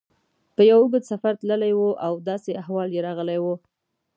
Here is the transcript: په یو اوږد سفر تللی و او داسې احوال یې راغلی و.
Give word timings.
په 0.55 0.61
یو 0.69 0.77
اوږد 0.81 1.03
سفر 1.11 1.33
تللی 1.39 1.73
و 1.75 1.81
او 2.05 2.13
داسې 2.29 2.51
احوال 2.61 2.89
یې 2.95 3.01
راغلی 3.07 3.37
و. 3.43 3.45